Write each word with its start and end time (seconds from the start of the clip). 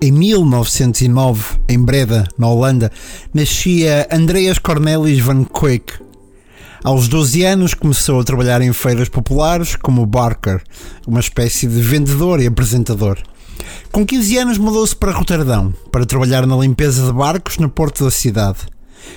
Em 0.00 0.12
1909, 0.12 1.60
em 1.68 1.82
Breda, 1.82 2.28
na 2.36 2.48
Holanda, 2.48 2.92
nascia 3.32 4.06
Andreas 4.12 4.58
Cornelis 4.58 5.20
van 5.20 5.44
Queek. 5.44 5.94
Aos 6.82 7.08
12 7.08 7.44
anos 7.44 7.72
começou 7.72 8.20
a 8.20 8.24
trabalhar 8.24 8.60
em 8.60 8.72
feiras 8.72 9.08
populares 9.08 9.76
como 9.76 10.04
Barker, 10.04 10.62
uma 11.06 11.20
espécie 11.20 11.66
de 11.66 11.80
vendedor 11.80 12.40
e 12.40 12.46
apresentador. 12.46 13.18
Com 13.90 14.04
15 14.04 14.38
anos 14.38 14.58
mudou-se 14.58 14.94
para 14.94 15.12
Roterdão 15.12 15.72
para 15.90 16.04
trabalhar 16.04 16.46
na 16.46 16.56
limpeza 16.56 17.06
de 17.06 17.12
barcos 17.12 17.56
no 17.56 17.70
porto 17.70 18.04
da 18.04 18.10
cidade. 18.10 18.58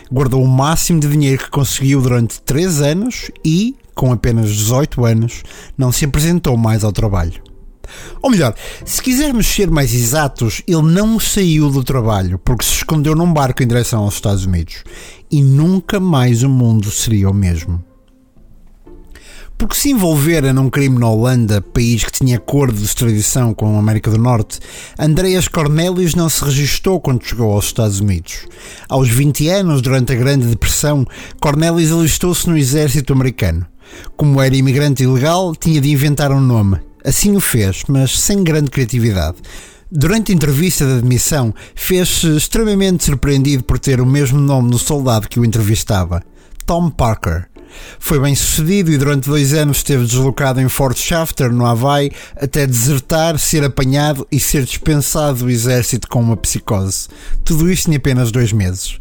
Guardou 0.09 0.41
o 0.41 0.47
máximo 0.47 1.01
de 1.01 1.09
dinheiro 1.09 1.43
que 1.43 1.49
conseguiu 1.49 2.01
durante 2.01 2.41
3 2.41 2.81
anos 2.81 3.29
e, 3.43 3.75
com 3.93 4.13
apenas 4.13 4.49
18 4.49 5.03
anos, 5.03 5.43
não 5.77 5.91
se 5.91 6.05
apresentou 6.05 6.55
mais 6.55 6.85
ao 6.85 6.93
trabalho. 6.93 7.46
Ou 8.21 8.29
melhor, 8.29 8.53
se 8.85 9.01
quisermos 9.01 9.47
ser 9.47 9.69
mais 9.69 9.93
exatos, 9.93 10.61
ele 10.67 10.81
não 10.81 11.19
saiu 11.19 11.69
do 11.69 11.83
trabalho 11.83 12.39
porque 12.39 12.65
se 12.65 12.73
escondeu 12.73 13.15
num 13.15 13.31
barco 13.31 13.63
em 13.63 13.67
direção 13.67 14.03
aos 14.03 14.15
Estados 14.15 14.45
Unidos 14.45 14.83
e 15.29 15.41
nunca 15.41 15.99
mais 15.99 16.43
o 16.43 16.49
mundo 16.49 16.89
seria 16.89 17.29
o 17.29 17.33
mesmo. 17.33 17.83
Porque 19.57 19.75
se 19.75 19.89
envolvera 19.89 20.53
num 20.53 20.69
crime 20.69 20.99
na 20.99 21.09
Holanda, 21.09 21.61
país 21.61 22.03
que 22.03 22.11
tinha 22.11 22.37
acordo 22.37 22.77
de 22.77 22.85
extradição 22.85 23.55
com 23.55 23.75
a 23.75 23.79
América 23.79 24.11
do 24.11 24.19
Norte, 24.19 24.59
Andreas 24.99 25.47
Cornelius 25.47 26.13
não 26.13 26.29
se 26.29 26.45
registou 26.45 27.01
quando 27.01 27.25
chegou 27.25 27.51
aos 27.51 27.65
Estados 27.65 27.99
Unidos. 27.99 28.45
Aos 28.87 29.09
20 29.09 29.49
anos, 29.49 29.81
durante 29.81 30.13
a 30.13 30.15
Grande 30.15 30.45
Depressão, 30.45 31.07
Cornelius 31.39 31.91
alistou-se 31.91 32.47
no 32.47 32.55
exército 32.55 33.13
americano. 33.13 33.65
Como 34.15 34.39
era 34.39 34.55
imigrante 34.55 35.03
ilegal, 35.03 35.55
tinha 35.55 35.81
de 35.81 35.89
inventar 35.89 36.31
um 36.31 36.41
nome 36.41 36.86
Assim 37.07 37.37
o 37.37 37.39
fez, 37.39 37.83
mas 37.87 38.19
sem 38.19 38.43
grande 38.43 38.69
criatividade. 38.69 39.37
Durante 39.89 40.33
a 40.33 40.35
entrevista 40.35 40.85
de 40.85 40.97
admissão, 40.97 41.55
fez-se 41.73 42.35
extremamente 42.35 43.05
surpreendido 43.05 43.63
por 43.63 43.79
ter 43.79 44.01
o 44.01 44.05
mesmo 44.05 44.37
nome 44.37 44.69
no 44.69 44.77
soldado 44.77 45.29
que 45.29 45.39
o 45.39 45.45
entrevistava: 45.45 46.21
Tom 46.65 46.89
Parker. 46.89 47.47
Foi 47.99 48.19
bem 48.19 48.35
sucedido 48.35 48.91
e 48.91 48.97
durante 48.97 49.29
dois 49.29 49.53
anos 49.53 49.77
esteve 49.77 50.05
deslocado 50.05 50.61
em 50.61 50.69
Fort 50.69 50.97
Shafter, 50.97 51.51
no 51.51 51.65
Havaí, 51.65 52.11
até 52.35 52.65
desertar, 52.65 53.37
ser 53.37 53.63
apanhado 53.63 54.27
e 54.31 54.39
ser 54.39 54.63
dispensado 54.63 55.39
do 55.39 55.49
exército 55.49 56.07
com 56.07 56.21
uma 56.21 56.37
psicose. 56.37 57.07
Tudo 57.43 57.71
isto 57.71 57.91
em 57.91 57.95
apenas 57.95 58.31
dois 58.31 58.51
meses. 58.51 58.97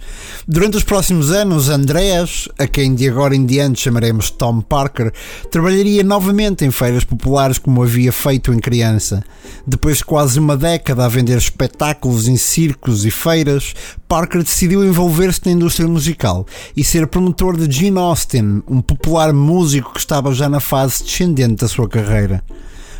Durante 0.47 0.77
os 0.77 0.85
próximos 0.85 1.31
anos, 1.31 1.69
Andreas, 1.69 2.49
a 2.59 2.67
quem 2.67 2.95
de 2.95 3.09
agora 3.09 3.35
em 3.35 3.45
diante 3.45 3.81
chamaremos 3.81 4.31
Tom 4.31 4.61
Parker, 4.61 5.13
trabalharia 5.51 6.03
novamente 6.03 6.65
em 6.65 6.71
feiras 6.71 7.05
populares 7.05 7.59
como 7.59 7.83
havia 7.83 8.13
feito 8.13 8.53
em 8.53 8.59
criança. 8.59 9.23
Depois 9.67 9.99
de 9.99 10.05
quase 10.05 10.39
uma 10.39 10.57
década 10.57 11.05
a 11.05 11.09
vender 11.09 11.39
espetáculos 11.39 12.29
em 12.29 12.37
circos 12.37 13.05
e 13.05 13.11
feiras, 13.11 13.75
Parker 14.09 14.43
decidiu 14.43 14.85
envolver-se 14.85 15.41
na 15.45 15.53
indústria 15.53 15.89
musical 15.89 16.47
e 16.77 16.85
ser 16.85 17.09
promotor 17.09 17.57
de 17.57 17.71
Gene 17.71 17.99
Austin, 17.99 18.63
um 18.69 18.81
popular 18.81 19.33
músico 19.33 19.93
que 19.93 19.99
estava 19.99 20.33
já 20.33 20.49
na 20.49 20.61
fase 20.61 21.03
descendente 21.03 21.57
da 21.57 21.69
sua 21.69 21.89
carreira. 21.89 22.43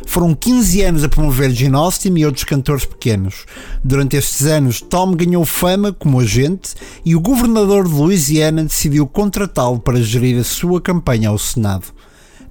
Foram 0.05 0.35
15 0.35 0.81
anos 0.81 1.03
a 1.05 1.09
promover 1.09 1.51
Gene 1.51 1.75
Austin 1.75 2.13
e 2.17 2.25
outros 2.25 2.43
cantores 2.43 2.85
pequenos. 2.85 3.45
Durante 3.81 4.17
estes 4.17 4.45
anos, 4.45 4.81
Tom 4.81 5.13
ganhou 5.13 5.45
fama 5.45 5.93
como 5.93 6.19
agente 6.19 6.75
e 7.05 7.15
o 7.15 7.21
governador 7.21 7.87
de 7.87 7.93
Louisiana 7.93 8.63
decidiu 8.63 9.07
contratá-lo 9.07 9.79
para 9.79 10.01
gerir 10.01 10.37
a 10.39 10.43
sua 10.43 10.81
campanha 10.81 11.29
ao 11.29 11.37
Senado. 11.37 11.85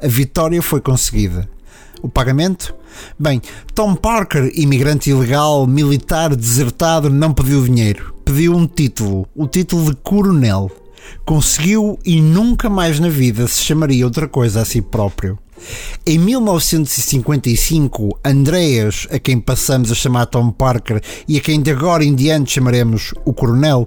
A 0.03 0.09
vitória 0.09 0.63
foi 0.63 0.81
conseguida. 0.81 1.49
O 2.03 2.09
pagamento? 2.09 2.75
Bem, 3.19 3.43
Tom 3.75 3.95
Parker, 3.95 4.51
imigrante 4.55 5.11
ilegal, 5.11 5.67
militar, 5.67 6.35
desertado, 6.35 7.11
não 7.11 7.35
pediu 7.35 7.63
dinheiro. 7.63 8.16
Pediu 8.27 8.57
um 8.57 8.67
título, 8.67 9.29
o 9.37 9.47
título 9.47 9.89
de 9.89 9.97
coronel. 10.03 10.69
Conseguiu 11.25 11.97
e 12.05 12.21
nunca 12.21 12.69
mais 12.69 12.99
na 12.99 13.09
vida 13.09 13.47
se 13.47 13.63
chamaria 13.63 14.05
outra 14.05 14.27
coisa 14.27 14.63
a 14.63 14.65
si 14.65 14.83
próprio. 14.83 15.39
Em 16.05 16.19
1955, 16.19 18.19
Andreas, 18.25 19.07
a 19.13 19.21
quem 19.21 19.39
passamos 19.39 19.93
a 19.93 19.95
chamar 19.95 20.27
Tom 20.27 20.51
Parker 20.51 21.01
e 21.29 21.39
a 21.39 21.41
quem 21.41 21.63
de 21.63 21.71
agora 21.71 22.05
em 22.05 22.17
diante 22.17 22.55
chamaremos 22.55 23.15
o 23.25 23.33
Coronel, 23.33 23.87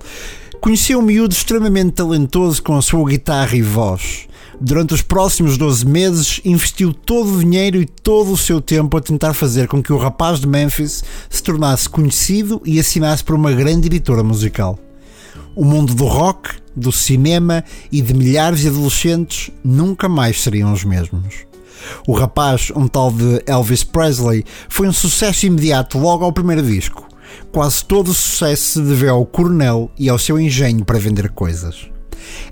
conheceu 0.62 1.00
um 1.00 1.04
miúdo 1.04 1.34
extremamente 1.34 1.96
talentoso 1.96 2.64
com 2.64 2.78
a 2.78 2.82
sua 2.82 3.10
guitarra 3.10 3.58
e 3.58 3.62
voz. 3.62 4.29
Durante 4.62 4.94
os 4.94 5.02
próximos 5.02 5.58
12 5.58 5.86
meses, 5.86 6.42
investiu 6.44 6.94
todo 6.94 7.34
o 7.34 7.40
dinheiro 7.40 7.82
e 7.82 7.86
todo 7.86 8.34
o 8.34 8.38
seu 8.38 8.60
tempo 8.60 8.98
a 8.98 9.02
tentar 9.02 9.34
fazer 9.34 9.70
com 9.70 9.82
que 9.82 9.94
o 9.94 9.98
rapaz 9.98 10.42
de 10.42 10.48
Memphis 10.48 11.02
se 11.30 11.42
tornasse 11.42 11.88
conhecido 11.88 12.62
e 12.66 12.78
assinasse 12.78 13.24
por 13.24 13.36
uma 13.36 13.54
grande 13.54 13.88
editora 13.88 14.22
musical. 14.22 14.78
O 15.56 15.64
mundo 15.64 15.96
do 15.96 16.04
rock, 16.04 16.58
do 16.76 16.92
cinema 16.92 17.64
e 17.90 18.02
de 18.02 18.14
milhares 18.14 18.60
de 18.60 18.68
adolescentes 18.68 19.50
nunca 19.64 20.10
mais 20.10 20.42
seriam 20.42 20.74
os 20.74 20.84
mesmos. 20.84 21.48
O 22.06 22.12
rapaz, 22.12 22.70
um 22.76 22.86
tal 22.86 23.14
de 23.14 23.42
Elvis 23.46 23.86
Presley, 23.86 24.44
foi 24.68 24.90
um 24.90 24.94
sucesso 24.94 25.46
imediato 25.46 25.98
logo 25.98 26.26
ao 26.26 26.34
primeiro 26.34 26.64
disco. 26.64 27.08
Quase 27.50 27.86
todo 27.86 28.10
o 28.10 28.14
sucesso 28.14 28.74
se 28.74 28.82
deveu 28.82 29.16
ao 29.16 29.26
coronel 29.26 29.90
e 29.98 30.10
ao 30.10 30.20
seu 30.20 30.38
engenho 30.38 30.84
para 30.84 31.00
vender 31.00 31.30
coisas. 31.30 31.90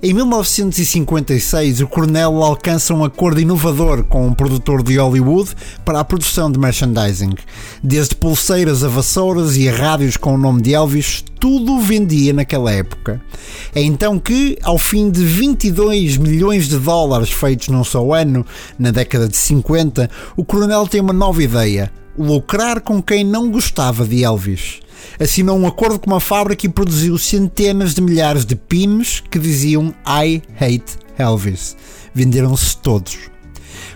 Em 0.02 0.14
1956, 0.14 1.80
o 1.80 1.86
Cornell 1.88 2.42
alcança 2.42 2.94
um 2.94 3.04
acordo 3.04 3.40
inovador 3.40 4.04
com 4.04 4.26
um 4.26 4.32
produtor 4.32 4.82
de 4.82 4.96
Hollywood 4.96 5.50
para 5.84 6.00
a 6.00 6.04
produção 6.04 6.50
de 6.50 6.58
merchandising. 6.58 7.34
Desde 7.82 8.14
pulseiras 8.14 8.84
a 8.84 8.88
vassouras 8.88 9.56
e 9.56 9.68
a 9.68 9.74
rádios 9.74 10.16
com 10.16 10.34
o 10.34 10.38
nome 10.38 10.62
de 10.62 10.74
Elvis, 10.74 11.24
tudo 11.40 11.80
vendia 11.80 12.32
naquela 12.32 12.72
época. 12.72 13.20
É 13.74 13.82
então 13.82 14.18
que, 14.18 14.58
ao 14.62 14.78
fim 14.78 15.10
de 15.10 15.24
22 15.24 16.16
milhões 16.16 16.68
de 16.68 16.78
dólares 16.78 17.30
feitos 17.30 17.68
num 17.68 17.84
só 17.84 18.12
ano, 18.12 18.44
na 18.78 18.90
década 18.90 19.28
de 19.28 19.36
50, 19.36 20.10
o 20.36 20.44
Coronel 20.44 20.86
tem 20.86 21.00
uma 21.00 21.12
nova 21.12 21.42
ideia: 21.42 21.92
lucrar 22.18 22.80
com 22.80 23.02
quem 23.02 23.24
não 23.24 23.50
gostava 23.50 24.04
de 24.04 24.24
Elvis 24.24 24.80
assinou 25.18 25.58
um 25.58 25.66
acordo 25.66 25.98
com 25.98 26.10
uma 26.10 26.20
fábrica 26.20 26.66
e 26.66 26.68
produziu 26.68 27.18
centenas 27.18 27.94
de 27.94 28.00
milhares 28.00 28.44
de 28.44 28.54
pins 28.54 29.22
que 29.30 29.38
diziam 29.38 29.94
I 30.06 30.42
hate 30.60 30.98
Elvis. 31.18 31.76
Venderam-se 32.14 32.76
todos. 32.78 33.16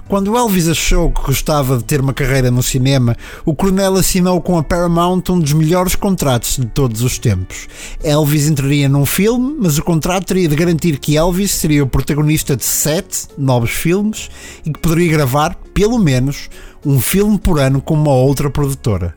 Quando 0.08 0.36
Elvis 0.36 0.68
achou 0.68 1.10
que 1.10 1.22
gostava 1.22 1.78
de 1.78 1.84
ter 1.84 2.00
uma 2.00 2.12
carreira 2.12 2.50
no 2.50 2.62
cinema, 2.62 3.16
o 3.46 3.54
coronel 3.54 3.94
assinou 3.94 4.40
com 4.42 4.58
a 4.58 4.62
Paramount 4.62 5.22
um 5.30 5.38
dos 5.38 5.52
melhores 5.54 5.94
contratos 5.94 6.58
de 6.58 6.66
todos 6.66 7.02
os 7.02 7.18
tempos. 7.18 7.66
Elvis 8.02 8.46
entraria 8.46 8.88
num 8.88 9.06
filme, 9.06 9.56
mas 9.58 9.78
o 9.78 9.82
contrato 9.82 10.26
teria 10.26 10.48
de 10.48 10.56
garantir 10.56 10.98
que 10.98 11.16
Elvis 11.16 11.52
seria 11.52 11.82
o 11.82 11.88
protagonista 11.88 12.54
de 12.54 12.64
sete 12.64 13.28
novos 13.38 13.70
filmes 13.70 14.28
e 14.66 14.72
que 14.72 14.80
poderia 14.80 15.10
gravar, 15.10 15.56
pelo 15.72 15.98
menos, 15.98 16.50
um 16.84 17.00
filme 17.00 17.38
por 17.38 17.58
ano 17.58 17.80
com 17.80 17.94
uma 17.94 18.12
outra 18.12 18.50
produtora. 18.50 19.14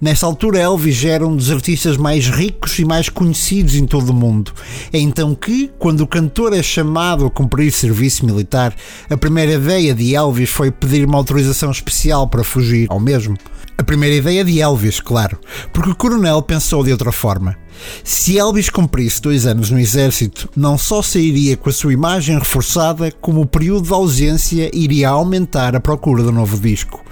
Nesta 0.00 0.26
altura, 0.26 0.58
Elvis 0.58 1.04
era 1.04 1.26
um 1.26 1.36
dos 1.36 1.50
artistas 1.50 1.96
mais 1.96 2.28
ricos 2.28 2.78
e 2.78 2.84
mais 2.84 3.08
conhecidos 3.08 3.74
em 3.74 3.86
todo 3.86 4.10
o 4.10 4.14
mundo. 4.14 4.52
É 4.92 4.98
então 4.98 5.34
que, 5.34 5.70
quando 5.78 6.00
o 6.00 6.06
cantor 6.06 6.54
é 6.54 6.62
chamado 6.62 7.26
a 7.26 7.30
cumprir 7.30 7.70
serviço 7.70 8.24
militar, 8.24 8.74
a 9.08 9.16
primeira 9.16 9.52
ideia 9.52 9.94
de 9.94 10.14
Elvis 10.14 10.48
foi 10.48 10.70
pedir 10.70 11.04
uma 11.04 11.18
autorização 11.18 11.70
especial 11.70 12.28
para 12.28 12.42
fugir 12.42 12.86
ao 12.88 12.98
mesmo. 12.98 13.36
A 13.80 13.82
primeira 13.82 14.16
ideia 14.16 14.44
de 14.44 14.60
Elvis, 14.60 15.00
claro, 15.00 15.38
porque 15.72 15.88
o 15.88 15.96
coronel 15.96 16.42
pensou 16.42 16.84
de 16.84 16.92
outra 16.92 17.10
forma. 17.10 17.56
Se 18.04 18.36
Elvis 18.36 18.68
cumprisse 18.68 19.22
dois 19.22 19.46
anos 19.46 19.70
no 19.70 19.80
exército, 19.80 20.50
não 20.54 20.76
só 20.76 21.00
sairia 21.00 21.56
com 21.56 21.70
a 21.70 21.72
sua 21.72 21.94
imagem 21.94 22.38
reforçada, 22.38 23.10
como 23.10 23.40
o 23.40 23.46
período 23.46 23.86
de 23.86 23.94
ausência 23.94 24.70
iria 24.74 25.08
aumentar 25.08 25.74
a 25.74 25.80
procura 25.80 26.22
do 26.22 26.30
novo 26.30 26.58
disco. 26.58 27.02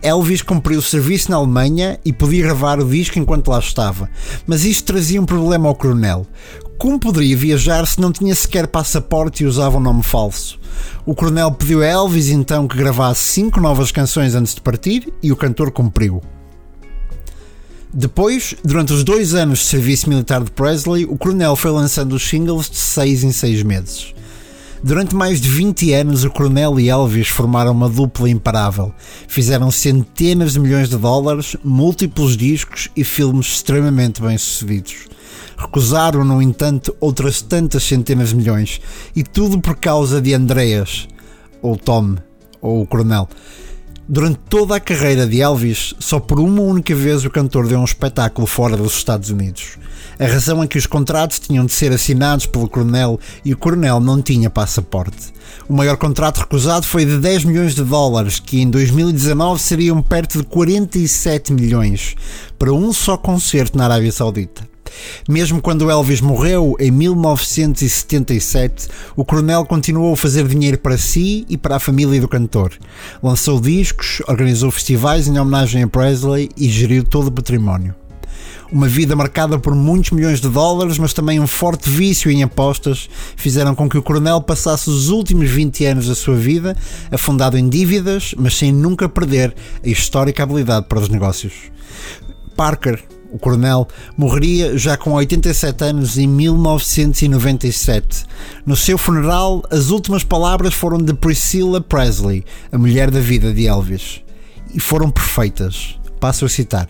Elvis 0.00 0.40
cumpriu 0.40 0.78
o 0.78 0.82
serviço 0.82 1.30
na 1.30 1.36
Alemanha 1.36 2.00
e 2.02 2.14
podia 2.14 2.44
gravar 2.44 2.80
o 2.80 2.88
disco 2.88 3.18
enquanto 3.18 3.48
lá 3.48 3.58
estava, 3.58 4.08
mas 4.46 4.64
isto 4.64 4.86
trazia 4.86 5.20
um 5.20 5.26
problema 5.26 5.68
ao 5.68 5.74
coronel. 5.74 6.26
Como 6.78 6.98
poderia 6.98 7.36
viajar 7.36 7.86
se 7.86 8.00
não 8.00 8.10
tinha 8.10 8.34
sequer 8.34 8.68
passaporte 8.68 9.44
e 9.44 9.46
usava 9.46 9.76
um 9.76 9.80
nome 9.80 10.02
falso? 10.02 10.58
O 11.04 11.14
coronel 11.14 11.52
pediu 11.52 11.82
a 11.82 11.86
Elvis 11.86 12.28
então 12.28 12.66
que 12.66 12.76
gravasse 12.76 13.20
cinco 13.20 13.60
novas 13.60 13.92
canções 13.92 14.34
antes 14.34 14.54
de 14.54 14.60
partir 14.60 15.12
e 15.22 15.32
o 15.32 15.36
cantor 15.36 15.70
cumpriu. 15.70 16.22
Depois, 17.92 18.54
durante 18.64 18.92
os 18.92 19.02
dois 19.02 19.34
anos 19.34 19.60
de 19.60 19.64
serviço 19.66 20.08
militar 20.08 20.42
de 20.42 20.50
Presley, 20.50 21.04
o 21.04 21.16
coronel 21.16 21.56
foi 21.56 21.70
lançando 21.70 22.14
os 22.14 22.28
singles 22.28 22.68
de 22.68 22.76
seis 22.76 23.24
em 23.24 23.32
seis 23.32 23.62
meses. 23.62 24.14
Durante 24.82 25.16
mais 25.16 25.40
de 25.40 25.48
20 25.48 25.92
anos, 25.94 26.22
o 26.22 26.30
Coronel 26.30 26.78
e 26.78 26.88
Elvis 26.88 27.28
formaram 27.28 27.72
uma 27.72 27.88
dupla 27.88 28.28
imparável. 28.28 28.92
Fizeram 29.26 29.70
centenas 29.70 30.52
de 30.52 30.60
milhões 30.60 30.88
de 30.88 30.96
dólares, 30.96 31.56
múltiplos 31.64 32.36
discos 32.36 32.88
e 32.94 33.02
filmes 33.02 33.46
extremamente 33.46 34.20
bem-sucedidos. 34.20 35.08
Recusaram, 35.56 36.24
no 36.24 36.42
entanto, 36.42 36.94
outras 37.00 37.40
tantas 37.40 37.82
centenas 37.82 38.30
de 38.30 38.36
milhões, 38.36 38.80
e 39.14 39.22
tudo 39.22 39.60
por 39.60 39.76
causa 39.76 40.20
de 40.20 40.34
Andreas, 40.34 41.08
ou 41.62 41.76
Tom, 41.76 42.16
ou 42.60 42.82
o 42.82 42.86
Coronel 42.86 43.28
Durante 44.08 44.38
toda 44.48 44.76
a 44.76 44.80
carreira 44.80 45.26
de 45.26 45.40
Elvis, 45.40 45.92
só 45.98 46.20
por 46.20 46.38
uma 46.38 46.62
única 46.62 46.94
vez 46.94 47.24
o 47.24 47.30
cantor 47.30 47.66
deu 47.66 47.80
um 47.80 47.84
espetáculo 47.84 48.46
fora 48.46 48.76
dos 48.76 48.96
Estados 48.96 49.30
Unidos. 49.30 49.76
A 50.16 50.26
razão 50.26 50.62
é 50.62 50.68
que 50.68 50.78
os 50.78 50.86
contratos 50.86 51.40
tinham 51.40 51.66
de 51.66 51.72
ser 51.72 51.90
assinados 51.90 52.46
pelo 52.46 52.68
coronel 52.68 53.18
e 53.44 53.52
o 53.52 53.56
coronel 53.56 53.98
não 53.98 54.22
tinha 54.22 54.48
passaporte. 54.48 55.34
O 55.68 55.72
maior 55.72 55.96
contrato 55.96 56.38
recusado 56.38 56.86
foi 56.86 57.04
de 57.04 57.18
10 57.18 57.46
milhões 57.46 57.74
de 57.74 57.82
dólares, 57.82 58.38
que 58.38 58.60
em 58.60 58.70
2019 58.70 59.60
seriam 59.60 60.00
perto 60.00 60.38
de 60.38 60.44
47 60.44 61.52
milhões, 61.52 62.14
para 62.56 62.72
um 62.72 62.92
só 62.92 63.16
concerto 63.16 63.76
na 63.76 63.86
Arábia 63.86 64.12
Saudita. 64.12 64.75
Mesmo 65.28 65.60
quando 65.60 65.90
Elvis 65.90 66.20
morreu 66.20 66.76
em 66.78 66.90
1977, 66.90 68.88
o 69.16 69.24
coronel 69.24 69.64
continuou 69.64 70.12
a 70.14 70.16
fazer 70.16 70.46
dinheiro 70.46 70.78
para 70.78 70.98
si 70.98 71.44
e 71.48 71.56
para 71.56 71.76
a 71.76 71.80
família 71.80 72.20
do 72.20 72.28
cantor. 72.28 72.72
Lançou 73.22 73.60
discos, 73.60 74.22
organizou 74.28 74.70
festivais 74.70 75.26
em 75.28 75.38
homenagem 75.38 75.82
a 75.82 75.88
Presley 75.88 76.48
e 76.56 76.68
geriu 76.68 77.04
todo 77.04 77.28
o 77.28 77.32
património. 77.32 77.94
Uma 78.70 78.88
vida 78.88 79.14
marcada 79.14 79.58
por 79.60 79.76
muitos 79.76 80.10
milhões 80.10 80.40
de 80.40 80.48
dólares, 80.48 80.98
mas 80.98 81.12
também 81.12 81.38
um 81.38 81.46
forte 81.46 81.88
vício 81.88 82.30
em 82.30 82.42
apostas, 82.42 83.08
fizeram 83.36 83.76
com 83.76 83.88
que 83.88 83.96
o 83.96 84.02
coronel 84.02 84.40
passasse 84.40 84.90
os 84.90 85.08
últimos 85.08 85.48
20 85.48 85.84
anos 85.84 86.08
da 86.08 86.16
sua 86.16 86.34
vida 86.34 86.76
afundado 87.10 87.56
em 87.56 87.68
dívidas, 87.68 88.34
mas 88.36 88.56
sem 88.56 88.72
nunca 88.72 89.08
perder 89.08 89.54
a 89.84 89.88
histórica 89.88 90.42
habilidade 90.42 90.86
para 90.88 90.98
os 90.98 91.08
negócios. 91.08 91.52
Parker, 92.56 93.00
o 93.36 93.38
coronel, 93.38 93.86
morreria 94.16 94.76
já 94.76 94.96
com 94.96 95.12
87 95.12 95.84
anos 95.84 96.18
em 96.18 96.26
1997. 96.26 98.24
No 98.64 98.74
seu 98.74 98.96
funeral, 98.98 99.62
as 99.70 99.90
últimas 99.90 100.24
palavras 100.24 100.74
foram 100.74 100.98
de 100.98 101.14
Priscilla 101.14 101.80
Presley, 101.80 102.44
a 102.72 102.78
mulher 102.78 103.10
da 103.10 103.20
vida 103.20 103.52
de 103.52 103.66
Elvis. 103.66 104.22
E 104.74 104.80
foram 104.80 105.10
perfeitas. 105.10 105.98
Passo 106.18 106.46
a 106.46 106.48
citar. 106.48 106.88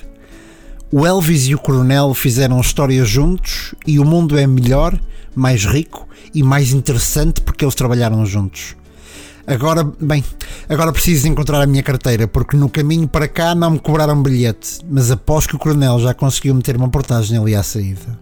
O 0.91 1.05
Elvis 1.05 1.49
e 1.49 1.55
o 1.55 1.59
Coronel 1.59 2.15
fizeram 2.15 2.61
história 2.61 3.05
juntos 3.05 3.75
e 3.85 3.99
o 3.99 4.05
mundo 4.05 4.39
é 4.39 4.47
melhor, 4.47 4.99
mais 5.35 5.65
rico 5.65 6.09
e 6.33 6.45
mais 6.45 6.73
interessante 6.73 7.41
porque 7.41 7.65
eles 7.65 7.75
trabalharam 7.75 8.25
juntos. 8.25 8.77
Agora, 9.47 9.85
bem, 10.01 10.25
agora 10.69 10.93
preciso 10.93 11.29
encontrar 11.29 11.63
a 11.63 11.67
minha 11.67 11.83
carteira 11.83 12.27
porque 12.27 12.57
no 12.57 12.69
caminho 12.69 13.09
para 13.09 13.29
cá 13.29 13.55
não 13.55 13.73
me 13.73 13.79
cobraram 13.79 14.23
bilhete, 14.23 14.81
mas 14.89 15.11
após 15.11 15.47
que 15.47 15.57
o 15.57 15.59
Coronel 15.59 15.99
já 15.99 16.15
conseguiu 16.15 16.55
meter 16.55 16.77
uma 16.77 16.89
portagem 16.89 17.39
ali 17.39 17.55
à 17.55 17.63
saída. 17.63 18.19